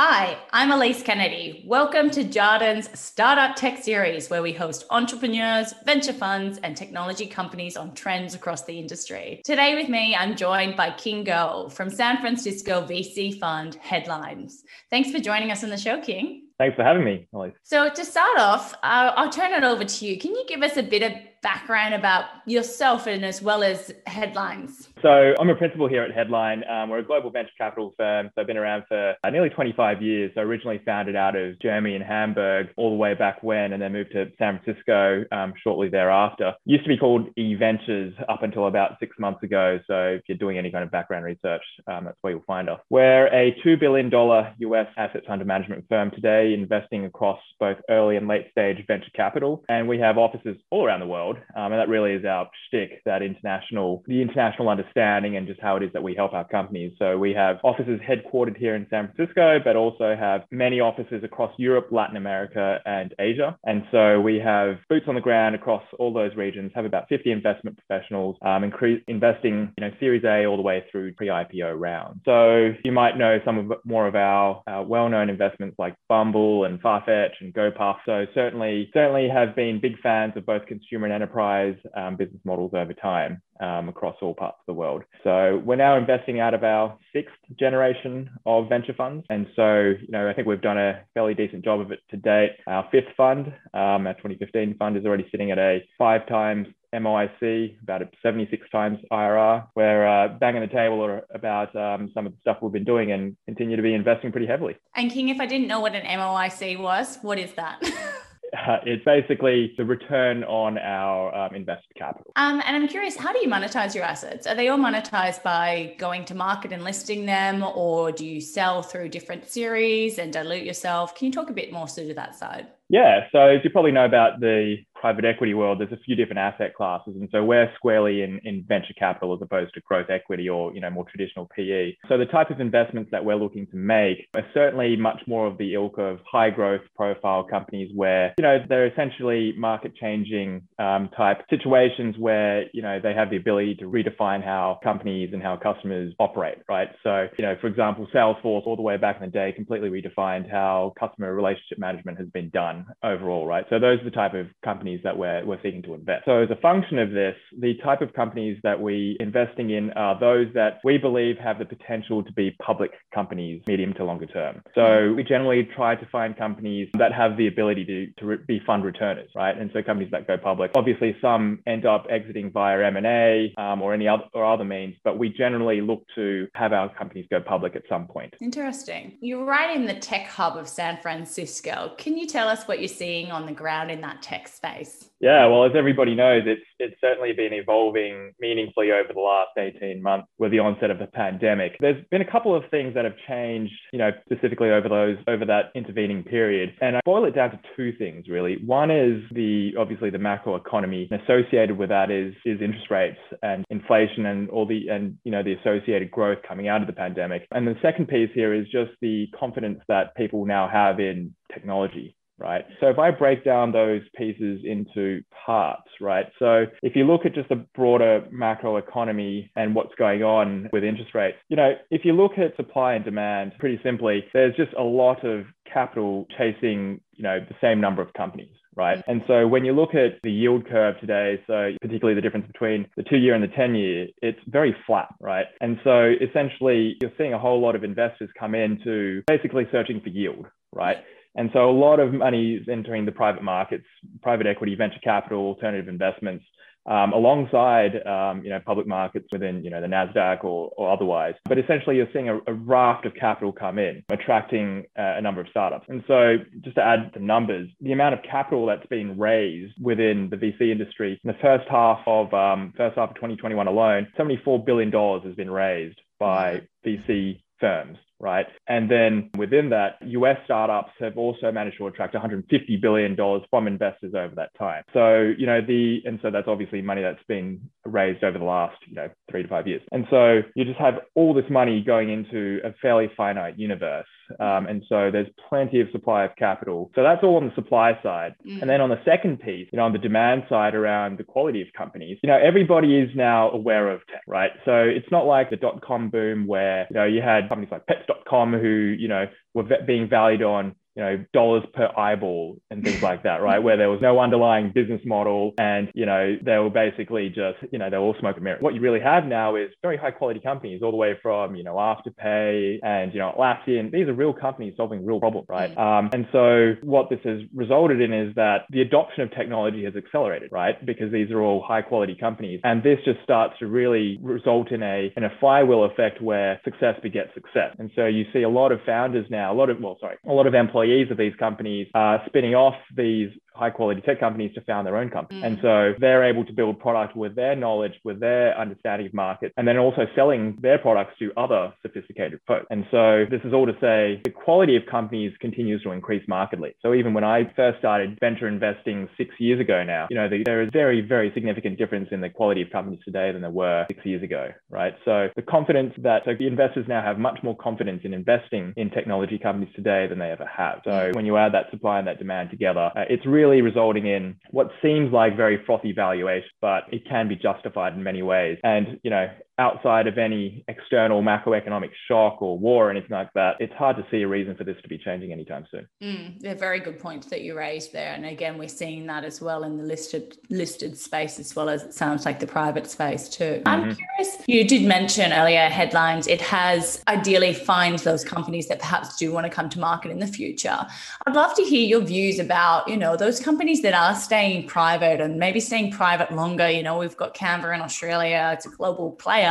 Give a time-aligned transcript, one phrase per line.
[0.00, 1.64] Hi, I'm Elise Kennedy.
[1.66, 7.76] Welcome to Jarden's Startup Tech Series, where we host entrepreneurs, venture funds, and technology companies
[7.76, 9.40] on trends across the industry.
[9.44, 14.62] Today, with me, I'm joined by King Goh from San Francisco VC fund Headlines.
[14.88, 16.44] Thanks for joining us on the show, King.
[16.58, 17.54] Thanks for having me, Elise.
[17.64, 20.16] So, to start off, uh, I'll turn it over to you.
[20.16, 21.12] Can you give us a bit of
[21.42, 24.87] background about yourself and as well as Headlines?
[25.02, 26.64] So I'm a principal here at Headline.
[26.68, 28.30] Um, we're a global venture capital firm.
[28.34, 30.32] So I've been around for uh, nearly 25 years.
[30.34, 33.92] So originally founded out of Germany and Hamburg all the way back when, and then
[33.92, 36.54] moved to San Francisco um, shortly thereafter.
[36.64, 39.78] Used to be called eVentures up until about six months ago.
[39.86, 42.80] So if you're doing any kind of background research, um, that's where you'll find us.
[42.90, 48.26] We're a $2 billion US assets under management firm today, investing across both early and
[48.26, 49.62] late stage venture capital.
[49.68, 51.36] And we have offices all around the world.
[51.54, 55.76] Um, and that really is our shtick, that international, the international understanding and just how
[55.76, 56.92] it is that we help our companies.
[56.98, 61.52] So we have offices headquartered here in San Francisco, but also have many offices across
[61.58, 63.56] Europe, Latin America, and Asia.
[63.64, 67.30] And so we have boots on the ground across all those regions, have about 50
[67.30, 68.64] investment professionals um,
[69.08, 72.20] investing, you know, Series A all the way through pre-IPO rounds.
[72.24, 76.80] So you might know some of more of our, our well-known investments like Bumble and
[76.82, 77.96] Farfetch and GoPuff.
[78.06, 82.72] So certainly, certainly have been big fans of both consumer and enterprise um, business models
[82.74, 85.02] over time um, across all parts of the world.
[85.24, 89.26] So we're now investing out of our sixth generation of venture funds.
[89.30, 92.16] And so, you know, I think we've done a fairly decent job of it to
[92.16, 92.52] date.
[92.66, 97.82] Our fifth fund, um, our 2015 fund, is already sitting at a five times MOIC,
[97.82, 99.66] about a 76 times IRR.
[99.74, 103.36] We're uh, banging the table about um, some of the stuff we've been doing and
[103.46, 104.76] continue to be investing pretty heavily.
[104.94, 107.82] And King, if I didn't know what an MOIC was, what is that?
[108.56, 112.32] Uh, it's basically the return on our um, invested capital.
[112.36, 114.46] Um, and I'm curious, how do you monetize your assets?
[114.46, 118.82] Are they all monetized by going to market and listing them, or do you sell
[118.82, 121.14] through different series and dilute yourself?
[121.14, 122.68] Can you talk a bit more to that side?
[122.88, 126.38] Yeah, so as you probably know about the private equity world, there's a few different
[126.38, 127.14] asset classes.
[127.18, 130.80] And so we're squarely in, in venture capital as opposed to growth equity or, you
[130.80, 131.96] know, more traditional PE.
[132.08, 135.58] So the type of investments that we're looking to make are certainly much more of
[135.58, 141.08] the ilk of high growth profile companies where, you know, they're essentially market changing um,
[141.16, 145.56] type situations where, you know, they have the ability to redefine how companies and how
[145.56, 146.88] customers operate, right?
[147.02, 150.50] So, you know, for example, Salesforce all the way back in the day completely redefined
[150.50, 153.64] how customer relationship management has been done overall, right?
[153.70, 156.24] So those are the type of companies companies that we're, we're seeking to invest.
[156.24, 160.18] So as a function of this, the type of companies that we investing in are
[160.18, 164.62] those that we believe have the potential to be public companies medium to longer term.
[164.74, 168.60] So we generally try to find companies that have the ability to, to re- be
[168.66, 169.56] fund returners, right?
[169.56, 170.70] And so companies that go public.
[170.74, 175.18] Obviously, some end up exiting via M&A um, or any other or other means, but
[175.18, 178.34] we generally look to have our companies go public at some point.
[178.40, 179.18] Interesting.
[179.20, 181.94] You're right in the tech hub of San Francisco.
[181.98, 184.77] Can you tell us what you're seeing on the ground in that tech space?
[185.20, 190.00] Yeah, well, as everybody knows, it's it's certainly been evolving meaningfully over the last 18
[190.00, 191.76] months with the onset of the pandemic.
[191.80, 195.44] There's been a couple of things that have changed, you know, specifically over those over
[195.46, 196.74] that intervening period.
[196.80, 198.58] And I boil it down to two things really.
[198.64, 201.08] One is the obviously the macro economy.
[201.10, 205.32] And associated with that is is interest rates and inflation and all the and you
[205.32, 207.46] know the associated growth coming out of the pandemic.
[207.50, 212.14] And the second piece here is just the confidence that people now have in technology
[212.38, 212.64] right?
[212.80, 216.26] So if I break down those pieces into parts, right?
[216.38, 220.84] So if you look at just the broader macro economy and what's going on with
[220.84, 224.72] interest rates, you know, if you look at supply and demand, pretty simply, there's just
[224.78, 228.50] a lot of capital chasing, you know, the same number of companies.
[228.76, 229.02] Right.
[229.08, 232.86] And so when you look at the yield curve today, so particularly the difference between
[232.96, 235.08] the two year and the 10 year, it's very flat.
[235.20, 235.46] Right.
[235.60, 240.00] And so essentially, you're seeing a whole lot of investors come in to basically searching
[240.00, 240.46] for yield.
[240.72, 240.98] Right.
[241.38, 243.86] And so a lot of money is entering the private markets,
[244.22, 246.44] private equity, venture capital, alternative investments,
[246.84, 251.34] um, alongside um, you know public markets within you know the Nasdaq or, or otherwise.
[251.44, 255.40] But essentially, you're seeing a, a raft of capital come in, attracting uh, a number
[255.40, 255.86] of startups.
[255.88, 260.30] And so, just to add the numbers, the amount of capital that's been raised within
[260.30, 264.64] the VC industry in the first half of um, first half of 2021 alone, 74
[264.64, 268.46] billion dollars has been raised by VC firms right?
[268.66, 273.16] And then within that, US startups have also managed to attract $150 billion
[273.50, 274.82] from investors over that time.
[274.92, 278.76] So, you know, the, and so that's obviously money that's been raised over the last,
[278.88, 279.82] you know, three to five years.
[279.92, 284.06] And so you just have all this money going into a fairly finite universe.
[284.40, 286.90] Um, and so there's plenty of supply of capital.
[286.94, 288.34] So that's all on the supply side.
[288.46, 288.62] Mm.
[288.62, 291.62] And then on the second piece, you know, on the demand side around the quality
[291.62, 294.50] of companies, you know, everybody is now aware of tech, right?
[294.64, 297.86] So it's not like the dot com boom where, you know, you had companies like
[297.86, 303.00] pets.com who, you know, were being valued on you know, dollars per eyeball and things
[303.00, 303.60] like that, right?
[303.60, 307.78] Where there was no underlying business model and, you know, they were basically just, you
[307.78, 308.60] know, they were all smoke and mirrors.
[308.60, 311.62] What you really have now is very high quality companies all the way from, you
[311.62, 313.92] know, Afterpay and, you know, Atlassian.
[313.92, 315.70] These are real companies solving real problems, right?
[315.78, 319.94] Um, and so what this has resulted in is that the adoption of technology has
[319.94, 320.84] accelerated, right?
[320.84, 322.60] Because these are all high quality companies.
[322.64, 326.96] And this just starts to really result in a, in a flywheel effect where success
[327.04, 327.76] begets success.
[327.78, 330.32] And so you see a lot of founders now, a lot of, well, sorry, a
[330.32, 334.54] lot of employees employees of these companies are spinning off these high quality tech companies
[334.54, 335.40] to found their own company.
[335.40, 335.46] Mm.
[335.46, 339.52] And so they're able to build product with their knowledge, with their understanding of market,
[339.56, 342.66] and then also selling their products to other sophisticated folks.
[342.70, 346.74] And so this is all to say the quality of companies continues to increase markedly.
[346.82, 350.44] So even when I first started venture investing six years ago now, you know, the,
[350.44, 353.86] there is very, very significant difference in the quality of companies today than there were
[353.90, 354.94] six years ago, right?
[355.04, 358.90] So the confidence that so the investors now have much more confidence in investing in
[358.90, 360.80] technology companies today than they ever have.
[360.84, 361.16] So mm.
[361.16, 364.36] when you add that supply and that demand together, uh, it's really really resulting in
[364.50, 368.58] what seems like very frothy valuation, but it can be justified in many ways.
[368.62, 373.56] And, you know, outside of any external macroeconomic shock or war or anything like that,
[373.58, 375.88] it's hard to see a reason for this to be changing anytime soon.
[376.02, 378.12] Mm, they're very good points that you raised there.
[378.12, 381.82] And again, we're seeing that as well in the listed listed space as well as
[381.82, 383.62] it sounds like the private space too.
[383.64, 383.68] Mm-hmm.
[383.68, 389.16] I'm curious, you did mention earlier headlines, it has ideally finds those companies that perhaps
[389.16, 390.86] do want to come to market in the future.
[391.26, 395.20] I'd love to hear your views about, you know, those companies that are staying private
[395.20, 396.70] and maybe staying private longer.
[396.70, 399.47] You know, we've got Canva in Australia, it's a global player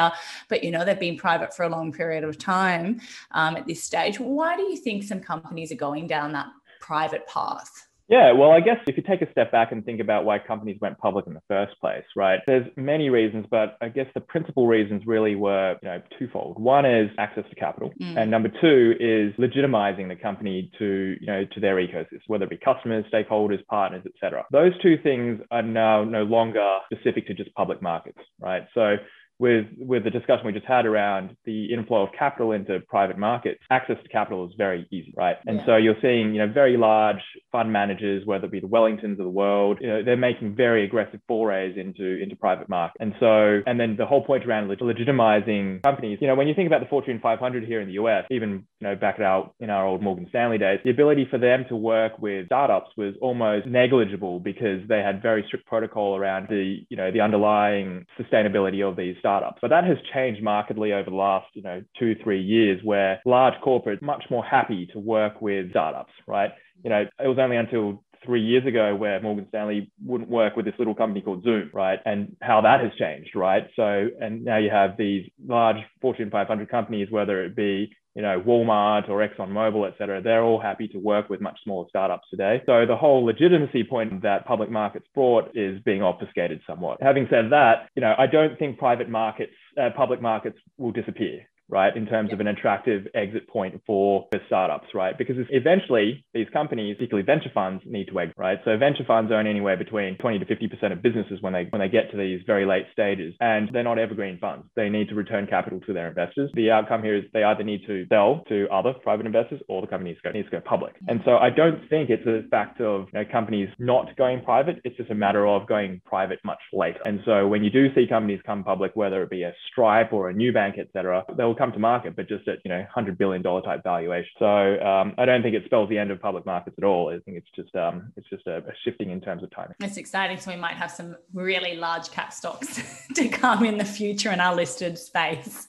[0.50, 3.02] but you know they've been private for a long period of time
[3.32, 4.20] um, at this stage.
[4.20, 6.48] Why do you think some companies are going down that
[6.80, 7.88] private path?
[8.10, 10.78] Yeah, well, I guess if you take a step back and think about why companies
[10.80, 12.40] went public in the first place, right?
[12.48, 16.58] There's many reasons, but I guess the principal reasons really were, you know, twofold.
[16.58, 18.18] One is access to capital, mm.
[18.18, 22.50] and number two is legitimizing the company to, you know, to their ecosystem, whether it
[22.50, 24.46] be customers, stakeholders, partners, etc.
[24.52, 28.66] Those two things are now no longer specific to just public markets, right?
[28.74, 28.96] So
[29.40, 33.60] with with the discussion we just had around the inflow of capital into private markets,
[33.70, 35.38] access to capital is very easy, right?
[35.46, 35.66] And yeah.
[35.66, 39.18] so you're seeing, you know, very large fund managers, whether it be the Wellingtons of
[39.18, 42.98] the world, you know, they're making very aggressive forays into into private market.
[43.00, 46.68] And so, and then the whole point around legitimizing companies, you know, when you think
[46.68, 49.86] about the Fortune 500 here in the US, even you know back out in our
[49.86, 54.40] old Morgan Stanley days, the ability for them to work with startups was almost negligible
[54.40, 59.16] because they had very strict protocol around the you know the underlying sustainability of these
[59.20, 59.27] startups.
[59.62, 63.54] But that has changed markedly over the last, you know, two, three years where large
[63.66, 66.52] corporates much more happy to work with startups, right?
[66.84, 70.66] You know, it was only until three years ago where Morgan Stanley wouldn't work with
[70.66, 72.00] this little company called Zoom, right?
[72.06, 73.68] And how that has changed, right?
[73.76, 78.42] So, and now you have these large Fortune 500 companies, whether it be you know,
[78.42, 82.64] Walmart or ExxonMobil, et cetera, they're all happy to work with much smaller startups today.
[82.66, 86.98] So the whole legitimacy point that public markets brought is being obfuscated somewhat.
[87.00, 91.46] Having said that, you know, I don't think private markets, uh, public markets will disappear
[91.70, 95.18] right, in terms of an attractive exit point for, for startups, right?
[95.18, 98.60] Because eventually these companies, particularly venture funds, need to exit, right?
[98.66, 101.90] So venture funds own anywhere between 20 to 50% of businesses when they when they
[101.90, 104.66] get to these very late stages, and they're not evergreen funds.
[104.76, 106.52] They need to return capital to their investors.
[106.54, 109.88] The outcome here is they either need to sell to other private investors or the
[109.88, 110.96] company needs to go public.
[110.96, 111.10] Mm-hmm.
[111.10, 114.80] And so I don't think it's a fact of you know, companies not going private.
[114.84, 117.00] It's just a matter of going private much later.
[117.06, 120.30] And so when you do see companies come public, whether it be a Stripe or
[120.30, 123.42] a Nubank, et cetera, they'll come to market, but just at you know hundred billion
[123.42, 124.30] dollar type valuation.
[124.40, 127.10] So um, I don't think it spells the end of public markets at all.
[127.10, 129.76] I think it's just um, it's just a, a, shifting in terms of timing.
[129.82, 130.40] It's exciting.
[130.40, 134.40] So we might have some really large cap stocks to come in the future in
[134.40, 135.68] our listed space.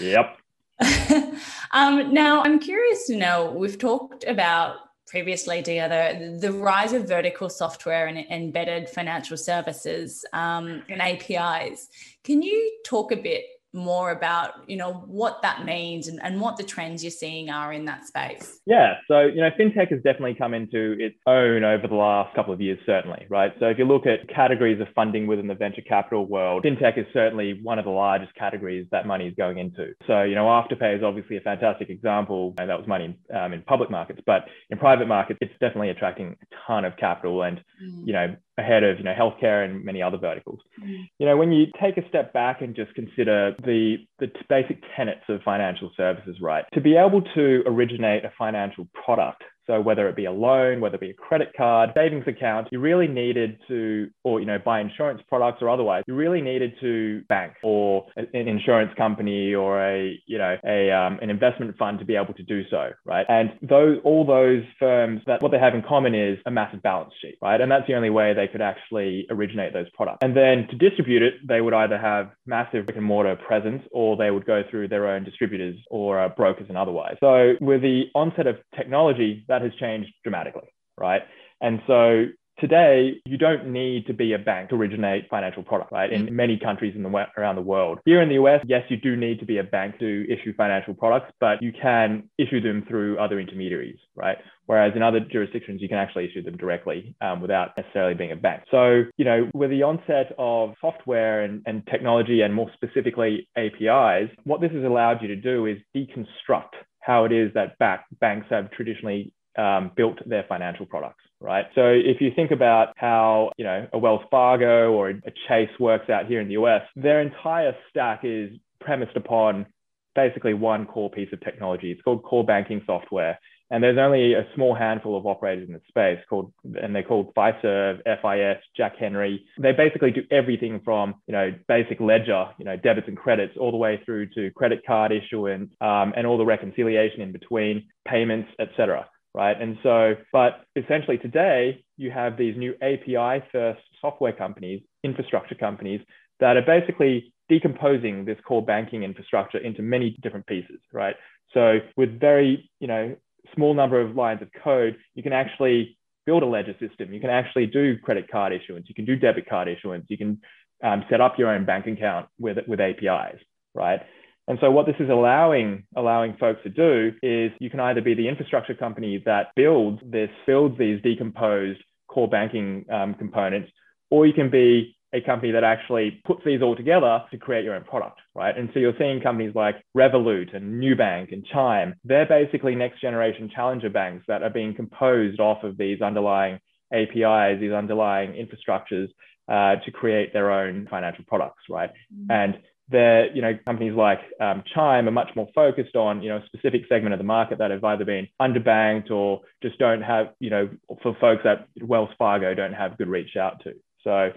[0.00, 0.38] Yep.
[1.72, 3.52] um, now I'm curious to know.
[3.56, 4.76] We've talked about
[5.08, 11.88] previously, the, the rise of vertical software and embedded financial services um, and APIs.
[12.24, 13.44] Can you talk a bit
[13.78, 17.72] more about you know what that means and, and what the trends you're seeing are
[17.72, 18.60] in that space.
[18.66, 18.96] Yeah.
[19.08, 22.60] So you know fintech has definitely come into its own over the last couple of
[22.60, 23.52] years certainly right?
[23.60, 27.06] So if you look at categories of funding within the venture capital world fintech is
[27.12, 29.92] certainly one of the largest categories that money is going into.
[30.06, 32.54] So you know afterpay is obviously a fantastic example.
[32.58, 36.36] And that was money um, in public markets but in private markets it's definitely attracting
[36.42, 38.06] a ton of capital and mm.
[38.06, 40.60] you know ahead of you know healthcare and many other verticals.
[40.82, 41.08] Mm.
[41.18, 45.24] You know, when you take a step back and just consider the the basic tenets
[45.28, 46.64] of financial services, right?
[46.74, 50.96] To be able to originate a financial product so whether it be a loan, whether
[50.96, 54.80] it be a credit card, savings account, you really needed to, or you know, buy
[54.80, 60.18] insurance products or otherwise, you really needed to bank or an insurance company or a
[60.26, 63.26] you know a um, an investment fund to be able to do so, right?
[63.28, 67.12] And those all those firms that what they have in common is a massive balance
[67.20, 67.60] sheet, right?
[67.60, 70.18] And that's the only way they could actually originate those products.
[70.22, 74.16] And then to distribute it, they would either have massive brick and mortar presence or
[74.16, 77.16] they would go through their own distributors or uh, brokers and otherwise.
[77.20, 81.22] So with the onset of technology, that that has changed dramatically, right?
[81.60, 82.26] And so
[82.60, 86.12] today you don't need to be a bank to originate financial product right?
[86.12, 88.00] In many countries in the around the world.
[88.04, 90.94] Here in the us yes you do need to be a bank to issue financial
[90.94, 94.38] products but you can issue them through other intermediaries right?
[94.66, 98.36] Whereas in other jurisdictions you can actually issue them directly um, without necessarily being a
[98.36, 98.64] bank.
[98.70, 104.30] So you know with the onset of software and, and technology and more specifically apis
[104.44, 106.74] what this has allowed you to do is deconstruct
[107.08, 111.66] how it is that back, banks have traditionally um, built their financial products, right?
[111.74, 116.08] So if you think about how, you know, a Wells Fargo or a Chase works
[116.08, 118.50] out here in the US, their entire stack is
[118.80, 119.66] premised upon
[120.14, 121.90] basically one core piece of technology.
[121.90, 123.38] It's called core banking software.
[123.70, 126.50] And there's only a small handful of operators in the space called,
[126.80, 129.44] and they're called Fiserv, FIS, Jack Henry.
[129.60, 133.70] They basically do everything from, you know, basic ledger, you know, debits and credits, all
[133.70, 138.48] the way through to credit card issuance um, and all the reconciliation in between, payments,
[138.58, 139.06] etc
[139.38, 139.56] right?
[139.62, 146.00] And so, but essentially today, you have these new API first software companies, infrastructure companies
[146.40, 151.14] that are basically decomposing this core banking infrastructure into many different pieces, right?
[151.54, 153.14] So with very, you know,
[153.54, 157.14] small number of lines of code, you can actually build a ledger system.
[157.14, 158.86] You can actually do credit card issuance.
[158.88, 160.06] You can do debit card issuance.
[160.08, 160.40] You can
[160.82, 163.38] um, set up your own bank account with, with APIs,
[163.72, 164.00] right?
[164.48, 168.14] And so what this is allowing allowing folks to do is you can either be
[168.14, 173.70] the infrastructure company that builds this builds these decomposed core banking um, components,
[174.10, 177.74] or you can be a company that actually puts these all together to create your
[177.74, 178.56] own product, right?
[178.56, 181.94] And so you're seeing companies like Revolut and Nubank and Chime.
[182.04, 186.58] They're basically next generation challenger banks that are being composed off of these underlying
[186.92, 189.08] APIs, these underlying infrastructures
[189.48, 191.90] uh, to create their own financial products, right?
[192.14, 192.30] Mm-hmm.
[192.30, 192.58] And
[192.90, 196.46] there, you know, companies like um, Chime are much more focused on, you know, a
[196.46, 200.50] specific segment of the market that have either been underbanked or just don't have, you
[200.50, 200.68] know,
[201.02, 203.74] for folks that Wells Fargo don't have good reach out to.
[204.04, 204.32] So,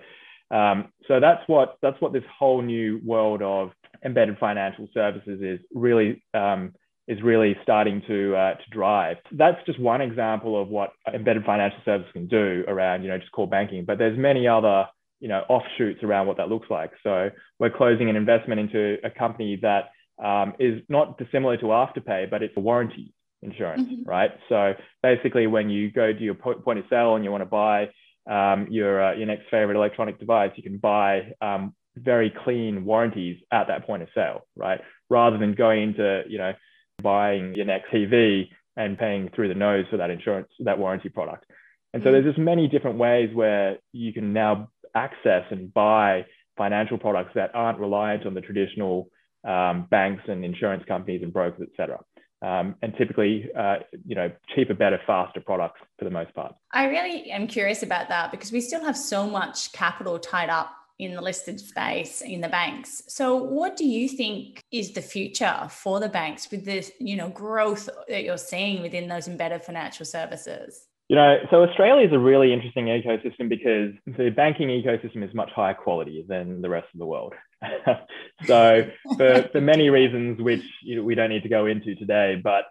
[0.56, 3.72] um, so that's what that's what this whole new world of
[4.04, 6.74] embedded financial services is really um,
[7.08, 9.18] is really starting to uh, to drive.
[9.32, 13.32] That's just one example of what embedded financial services can do around, you know, just
[13.32, 13.86] core banking.
[13.86, 14.88] But there's many other
[15.22, 16.92] you know offshoots around what that looks like.
[17.04, 19.92] So we're closing an investment into a company that
[20.24, 24.10] um, is not dissimilar to Afterpay, but it's a warranty insurance, mm-hmm.
[24.10, 24.32] right?
[24.50, 27.90] So basically, when you go to your point of sale and you want to buy
[28.30, 33.42] um, your uh, your next favorite electronic device, you can buy um, very clean warranties
[33.52, 34.82] at that point of sale, right?
[35.10, 36.54] Rather than going into you know
[37.02, 41.46] buying your next TV and paying through the nose for that insurance that warranty product.
[41.94, 42.14] And so mm-hmm.
[42.14, 46.26] there's just many different ways where you can now access and buy
[46.58, 49.10] financial products that aren't reliant on the traditional
[49.44, 52.00] um, banks and insurance companies and brokers, et cetera.
[52.44, 56.56] Um, and typically, uh, you know, cheaper, better, faster products for the most part.
[56.72, 60.72] I really am curious about that because we still have so much capital tied up
[60.98, 63.04] in the listed space in the banks.
[63.08, 67.30] So, what do you think is the future for the banks with this, you know,
[67.30, 70.88] growth that you're seeing within those embedded financial services?
[71.12, 75.50] You know, so Australia is a really interesting ecosystem because the banking ecosystem is much
[75.54, 77.34] higher quality than the rest of the world.
[78.46, 82.42] so, for, for many reasons, which you know, we don't need to go into today,
[82.42, 82.64] but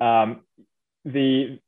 [0.00, 0.42] um,
[1.04, 1.58] the,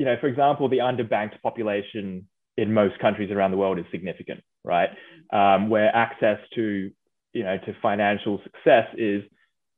[0.00, 2.26] you know, for example, the underbanked population
[2.56, 4.90] in most countries around the world is significant, right?
[5.32, 6.90] Um, where access to,
[7.32, 9.22] you know, to financial success is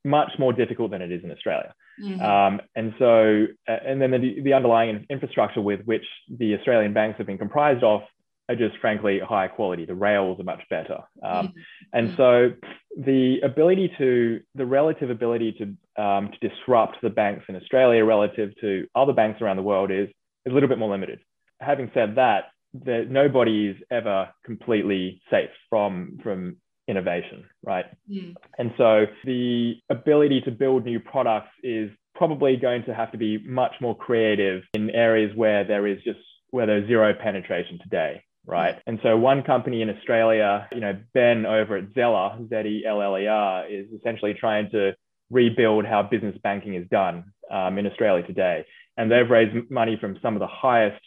[0.06, 1.74] much more difficult than it is in Australia.
[2.02, 2.22] Mm-hmm.
[2.22, 7.26] Um, and so, and then the, the underlying infrastructure with which the Australian banks have
[7.26, 8.02] been comprised of
[8.48, 9.84] are just frankly higher quality.
[9.84, 10.98] The rails are much better.
[11.22, 11.58] Um, mm-hmm.
[11.92, 12.50] And so
[12.96, 18.52] the ability to, the relative ability to, um, to disrupt the banks in Australia relative
[18.60, 20.08] to other banks around the world is,
[20.46, 21.20] is a little bit more limited.
[21.60, 22.44] Having said that,
[22.84, 26.56] that nobody is ever completely safe from, from
[26.88, 27.84] innovation, right?
[28.10, 28.34] Mm.
[28.58, 33.38] And so the ability to build new products is probably going to have to be
[33.46, 36.18] much more creative in areas where there is just
[36.50, 38.76] where there's zero penetration today, right?
[38.86, 44.34] And so one company in Australia, you know, Ben over at Zeller, Z-E-L-L-E-R, is essentially
[44.34, 44.94] trying to
[45.30, 48.64] rebuild how business banking is done um, in Australia today.
[48.96, 51.00] And they've raised money from some of the highest,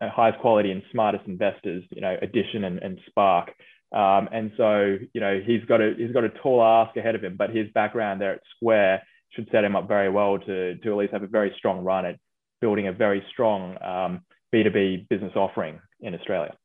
[0.00, 3.50] highest quality and smartest investors, you know, Addition and, and Spark.
[3.94, 7.22] Um, and so, you know, he's got a he's got a tall ask ahead of
[7.22, 10.90] him, but his background there at Square should set him up very well to to
[10.90, 12.18] at least have a very strong run at
[12.60, 14.20] building a very strong um,
[14.52, 16.56] B2B business offering in Australia.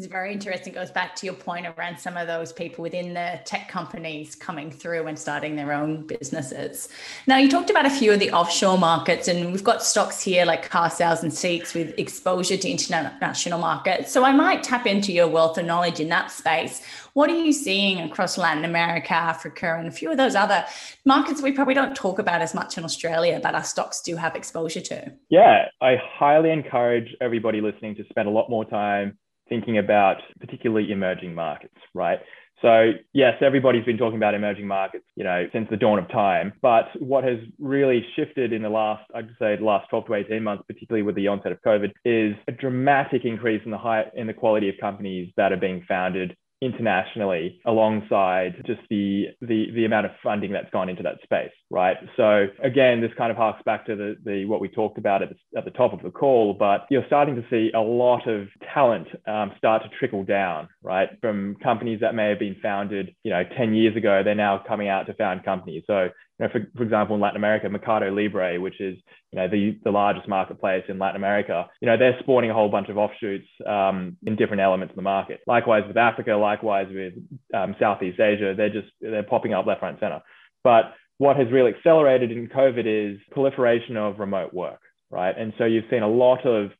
[0.00, 0.72] It's very interesting.
[0.72, 4.34] It goes back to your point around some of those people within the tech companies
[4.34, 6.88] coming through and starting their own businesses.
[7.26, 10.46] Now, you talked about a few of the offshore markets, and we've got stocks here
[10.46, 14.10] like carsales and SEEKS with exposure to international markets.
[14.10, 16.82] So I might tap into your wealth of knowledge in that space.
[17.12, 20.64] What are you seeing across Latin America, Africa, and a few of those other
[21.04, 24.34] markets we probably don't talk about as much in Australia, but our stocks do have
[24.34, 25.12] exposure to?
[25.28, 29.18] Yeah, I highly encourage everybody listening to spend a lot more time
[29.50, 32.20] thinking about particularly emerging markets, right?
[32.62, 36.52] So yes, everybody's been talking about emerging markets, you know, since the dawn of time.
[36.60, 40.42] But what has really shifted in the last, I'd say, the last 12 to 18
[40.42, 44.26] months, particularly with the onset of COVID, is a dramatic increase in the high in
[44.26, 50.06] the quality of companies that are being founded internationally alongside just the, the the amount
[50.06, 51.96] of funding that's gone into that space right?
[52.16, 55.30] So again this kind of harks back to the, the what we talked about at
[55.30, 58.48] the, at the top of the call but you're starting to see a lot of
[58.74, 61.08] talent um, start to trickle down right?
[61.20, 64.88] From companies that may have been founded you know 10 years ago they're now coming
[64.88, 65.84] out to found companies.
[65.86, 68.96] So know, for, for example, in Latin America, Mercado Libre, which is
[69.30, 72.68] you know the, the largest marketplace in Latin America, you know they're spawning a whole
[72.68, 75.40] bunch of offshoots um, in different elements of the market.
[75.46, 77.14] Likewise with Africa, likewise with
[77.54, 80.20] um, Southeast Asia, they're just they're popping up left, right, and center.
[80.64, 84.80] But what has really accelerated in COVID is proliferation of remote work,
[85.10, 85.36] right?
[85.36, 86.70] And so you've seen a lot of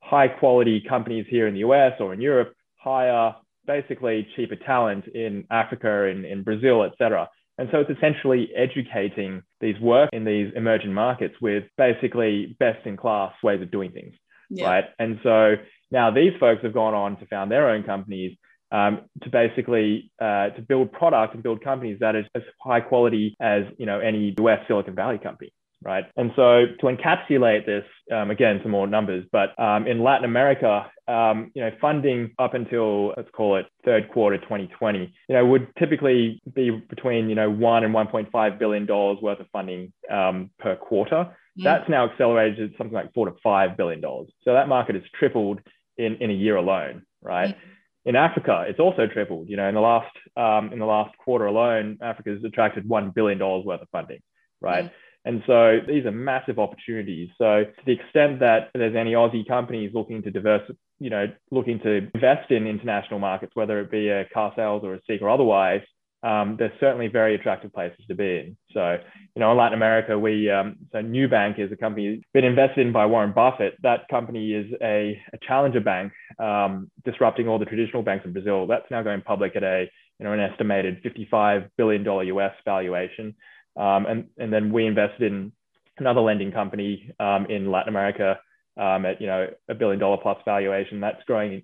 [0.00, 3.34] high quality companies here in the US or in Europe hire
[3.66, 7.28] basically cheaper talent in Africa, in, in Brazil, et cetera
[7.60, 12.96] and so it's essentially educating these work in these emerging markets with basically best in
[12.96, 14.14] class ways of doing things.
[14.48, 14.66] Yeah.
[14.66, 14.84] Right.
[14.98, 15.56] And so
[15.90, 18.38] now these folks have gone on to found their own companies
[18.72, 23.36] um, to basically uh, to build product and build companies that is as high quality
[23.40, 26.04] as you know any US Silicon Valley company right?
[26.16, 30.90] And so to encapsulate this, um, again, some more numbers, but um, in Latin America,
[31.08, 35.68] um, you know, funding up until let's call it third quarter 2020, you know, would
[35.78, 40.76] typically be between you know one and 1.5 billion dollars worth of funding um, per
[40.76, 41.36] quarter.
[41.58, 41.64] Mm.
[41.64, 44.28] That's now accelerated to something like four to five billion dollars.
[44.44, 45.60] So that market has tripled
[45.96, 47.50] in in a year alone, right?
[47.56, 47.58] Mm.
[48.06, 49.48] In Africa, it's also tripled.
[49.48, 53.10] You know, in the last um, in the last quarter alone, Africa has attracted one
[53.10, 54.20] billion dollars worth of funding,
[54.60, 54.84] right?
[54.84, 54.90] Mm.
[55.24, 57.28] And so these are massive opportunities.
[57.36, 61.78] So to the extent that there's any Aussie companies looking to diverse, you know, looking
[61.80, 65.28] to invest in international markets, whether it be a car sales or a SEEK or
[65.28, 65.82] otherwise,
[66.22, 68.56] um, there's certainly very attractive places to be in.
[68.72, 68.98] So,
[69.34, 72.92] you know, in Latin America, we, um, so Nubank is a company been invested in
[72.92, 73.76] by Warren Buffett.
[73.82, 78.66] That company is a, a challenger bank, um, disrupting all the traditional banks in Brazil.
[78.66, 83.34] That's now going public at a, you know, an estimated $55 billion US valuation.
[83.76, 85.52] Um, and, and then we invested in
[85.98, 88.38] another lending company um, in Latin America
[88.76, 91.00] um, at you know a billion dollar plus valuation.
[91.00, 91.62] That's growing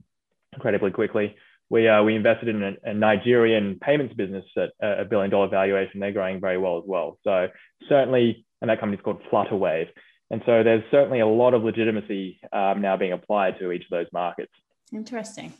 [0.52, 1.34] incredibly quickly.
[1.68, 6.00] We uh, we invested in a, a, Nigerian payments business at a billion dollar valuation.
[6.00, 7.18] They're growing very well as well.
[7.24, 7.48] So
[7.88, 9.88] certainly, and that company's called Flutterwave.
[10.30, 13.90] And so there's certainly a lot of legitimacy um, now being applied to each of
[13.90, 14.52] those markets.
[14.92, 15.52] Interesting.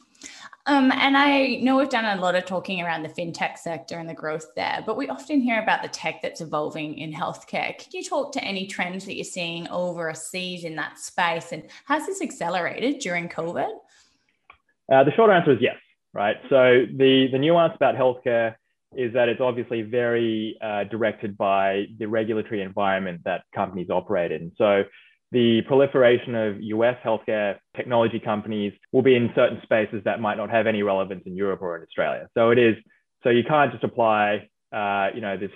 [0.69, 4.09] Um, and I know we've done a lot of talking around the fintech sector and
[4.09, 7.79] the growth there, but we often hear about the tech that's evolving in healthcare.
[7.79, 11.53] Could you talk to any trends that you're seeing overseas in that space?
[11.53, 13.71] And has this accelerated during COVID?
[14.93, 15.77] Uh, the short answer is yes,
[16.13, 16.37] right?
[16.49, 18.57] So the, the nuance about healthcare
[18.97, 24.51] is that it's obviously very uh, directed by the regulatory environment that companies operate in.
[24.57, 24.85] So
[25.33, 30.51] the proliferation of US healthcare technology companies will be in certain spaces that might not
[30.51, 32.29] have any relevance in Europe or in Australia.
[32.35, 32.77] So it is,
[33.23, 35.51] so you can't just apply, uh, you know, this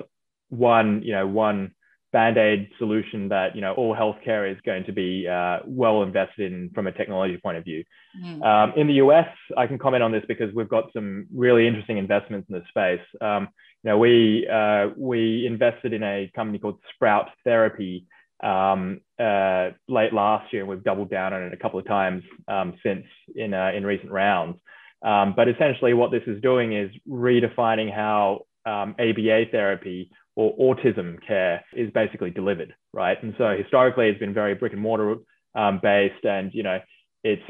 [0.48, 1.72] one, you know, one
[2.12, 6.70] band-aid solution that, you know, all healthcare is going to be uh, well invested in
[6.74, 7.84] from a technology point of view.
[8.20, 8.44] Mm.
[8.44, 11.98] Um, in the US, I can comment on this because we've got some really interesting
[11.98, 13.00] investments in this space.
[13.20, 13.48] Um,
[13.84, 18.06] you know, we, uh, we invested in a company called Sprout Therapy,
[18.42, 22.22] um, uh, late last year, and we've doubled down on it a couple of times
[22.48, 24.58] um, since in uh, in recent rounds.
[25.02, 31.16] Um, but essentially, what this is doing is redefining how um, ABA therapy or autism
[31.26, 33.22] care is basically delivered, right?
[33.22, 35.16] And so historically, it's been very brick and mortar
[35.54, 36.78] um, based, and you know,
[37.24, 37.42] it's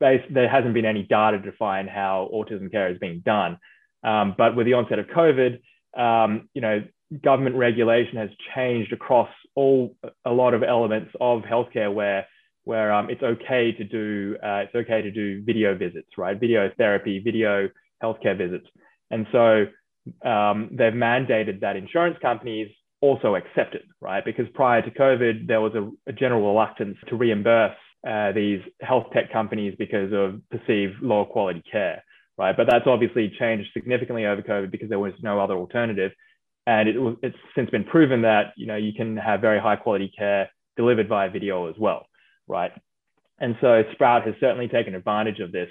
[0.00, 3.58] based, there hasn't been any data to define how autism care is being done.
[4.02, 5.60] Um, but with the onset of COVID,
[5.96, 6.82] um, you know,
[7.22, 12.26] government regulation has changed across all a lot of elements of healthcare where
[12.64, 16.38] where um, it's okay to do uh, it's okay to do video visits, right?
[16.38, 17.68] Video therapy, video
[18.02, 18.66] healthcare visits,
[19.10, 19.66] and so
[20.28, 22.68] um, they've mandated that insurance companies
[23.00, 24.24] also accept it, right?
[24.24, 29.06] Because prior to COVID, there was a, a general reluctance to reimburse uh, these health
[29.12, 32.02] tech companies because of perceived lower quality care,
[32.38, 32.56] right?
[32.56, 36.12] But that's obviously changed significantly over COVID because there was no other alternative.
[36.66, 40.12] And it, it's since been proven that you know you can have very high quality
[40.16, 42.06] care delivered via video as well,
[42.46, 42.72] right?
[43.38, 45.68] And so Sprout has certainly taken advantage of this.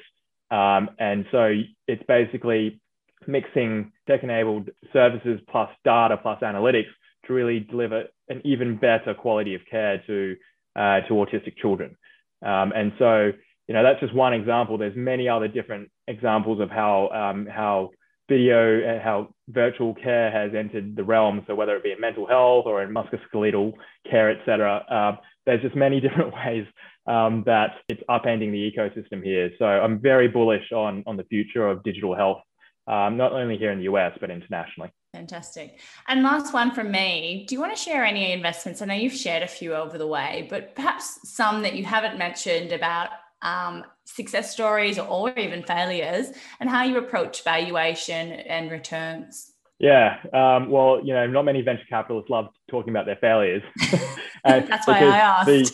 [0.52, 1.54] Um, and so
[1.88, 2.82] it's basically
[3.28, 6.90] mixing tech-enabled services plus data plus analytics
[7.26, 10.36] to really deliver an even better quality of care to
[10.76, 11.96] uh, to autistic children.
[12.42, 13.32] Um, and so,
[13.68, 14.78] you know, that's just one example.
[14.78, 17.92] There's many other different examples of how um, how
[18.30, 21.44] video and how virtual care has entered the realm.
[21.48, 23.74] So whether it be in mental health or in musculoskeletal
[24.10, 26.66] care, et cetera, uh, there's just many different ways
[27.08, 29.52] um, that it's upending the ecosystem here.
[29.58, 32.42] So I'm very bullish on on the future of digital health,
[32.88, 34.92] um, not only here in the US but internationally.
[35.14, 35.80] Fantastic.
[36.08, 37.46] And last one from me.
[37.48, 38.82] Do you want to share any investments?
[38.82, 42.20] I know you've shared a few over the way, but perhaps some that you haven't
[42.20, 43.10] mentioned about
[43.42, 43.84] um,
[44.16, 49.54] success stories or even failures and how you approach valuation and returns.
[49.80, 53.64] Yeah, um, well, you know, not many venture capitalists love talking about their failures.
[54.44, 55.46] That's why I asked.
[55.48, 55.72] the,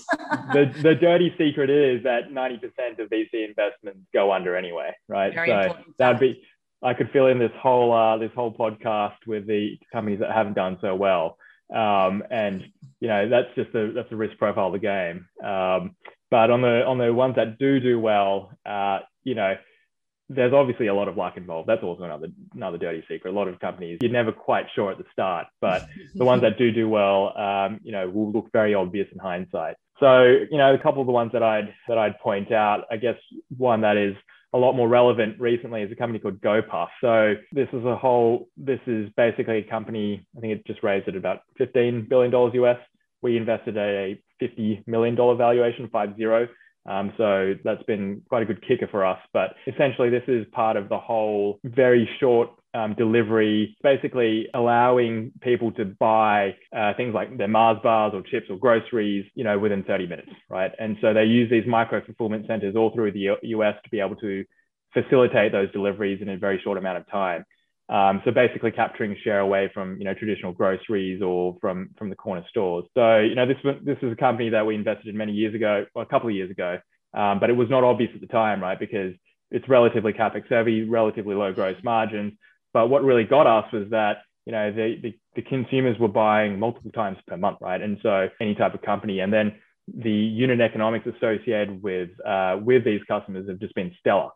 [0.54, 5.34] the, the dirty secret is that 90% of VC investments go under anyway, right?
[5.34, 6.39] Very so that'd be
[6.86, 10.54] I could fill in this whole uh, this whole podcast with the companies that haven't
[10.54, 11.38] done so well,
[11.74, 12.63] um, and
[13.00, 15.28] you know that's just a that's a risk profile of the game.
[15.43, 15.95] Um,
[16.32, 19.56] but on the on the ones that do do well, uh, you know,
[20.30, 21.70] there's obviously a lot of luck involved.
[21.70, 23.32] That's also another another dirty secret.
[23.32, 26.58] A lot of companies you're never quite sure at the start, but the ones that
[26.58, 29.76] do do well, um, you know, will look very obvious in hindsight.
[30.00, 32.98] So you know, a couple of the ones that I'd that I'd point out, I
[32.98, 33.18] guess
[33.56, 34.16] one that is
[34.56, 36.88] a lot more relevant recently is a company called GoPuff.
[37.02, 41.10] So this is a whole, this is basically a company, I think it just raised
[41.10, 42.32] at about $15 billion
[42.64, 42.78] US.
[43.22, 46.48] We invested a $50 million valuation, five zero.
[46.88, 49.17] Um, so that's been quite a good kicker for us.
[49.34, 55.71] But essentially, this is part of the whole very short um, delivery, basically allowing people
[55.74, 59.84] to buy uh, things like their Mars bars or chips or groceries, you know, within
[59.84, 60.71] 30 minutes, right?
[60.78, 64.17] And so they use these micro fulfillment centers all through the US to be able
[64.17, 64.43] to
[64.93, 67.45] facilitate those deliveries in a very short amount of time.
[67.88, 72.15] Um, so basically capturing share away from you know traditional groceries or from from the
[72.15, 72.86] corner stores.
[72.95, 75.86] So you know this this is a company that we invested in many years ago,
[75.95, 76.80] a couple of years ago,
[77.13, 78.80] um, but it was not obvious at the time, right?
[78.80, 79.13] Because
[79.52, 82.34] it's relatively capex heavy, relatively low gross margins.
[82.74, 84.17] But what really got us was that
[84.48, 87.82] you know the, the, the consumers were buying multiple times per month, right?
[87.82, 89.54] And so any type of company, and then
[89.88, 94.30] the unit economics associated with uh, with these customers have just been stellar.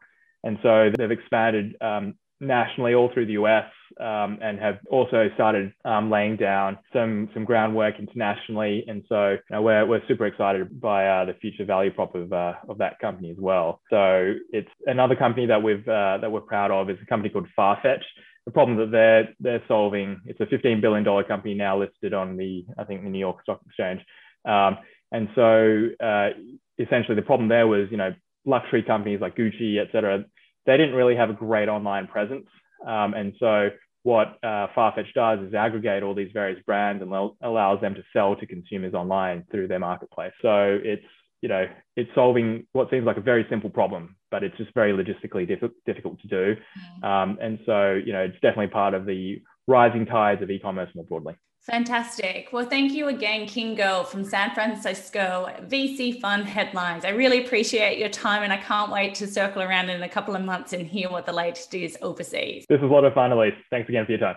[0.44, 3.66] And so they've expanded um, nationally all through the US
[4.00, 8.86] um, and have also started um, laying down some some groundwork internationally.
[8.88, 12.32] And so you know, we're, we're super excited by uh, the future value prop of,
[12.32, 13.82] uh, of that company as well.
[13.90, 17.48] So it's another company that we've uh, that we're proud of is a company called
[17.58, 18.04] Farfetch
[18.46, 20.22] the problem that they're they're solving.
[20.26, 23.44] It's a 15 billion dollar company now listed on the I think the New York
[23.44, 24.02] Stock Exchange,
[24.44, 24.80] um,
[25.12, 26.30] and so uh,
[26.80, 28.14] essentially the problem there was you know
[28.46, 30.26] luxury companies like Gucci, et cetera,
[30.66, 32.48] they didn't really have a great online presence,
[32.86, 33.70] um, and so
[34.04, 38.36] what uh, Farfetch does is aggregate all these various brands and allows them to sell
[38.38, 40.32] to consumers online through their marketplace.
[40.42, 41.04] So it's
[41.42, 44.92] you know it's solving what seems like a very simple problem but it's just very
[44.94, 46.56] logistically diff- difficult to do.
[47.04, 47.08] Mm.
[47.08, 51.06] Um, and so, you know, it's definitely part of the rising tides of e-commerce more
[51.06, 51.36] broadly.
[51.64, 52.50] Fantastic.
[52.52, 57.06] Well, thank you again, King Goh from San Francisco, VC Fund Headlines.
[57.06, 60.36] I really appreciate your time and I can't wait to circle around in a couple
[60.36, 62.66] of months and hear what the latest is overseas.
[62.70, 63.54] This was a lot of fun, Elise.
[63.70, 64.36] Thanks again for your time.